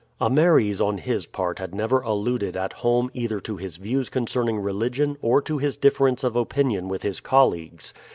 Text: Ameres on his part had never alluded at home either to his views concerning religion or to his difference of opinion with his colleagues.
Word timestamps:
Ameres 0.19 0.81
on 0.81 0.97
his 0.97 1.27
part 1.27 1.59
had 1.59 1.75
never 1.75 2.01
alluded 2.01 2.57
at 2.57 2.73
home 2.73 3.11
either 3.13 3.39
to 3.41 3.57
his 3.57 3.75
views 3.77 4.09
concerning 4.09 4.57
religion 4.57 5.15
or 5.21 5.43
to 5.43 5.59
his 5.59 5.77
difference 5.77 6.23
of 6.23 6.35
opinion 6.35 6.87
with 6.87 7.03
his 7.03 7.19
colleagues. 7.21 7.93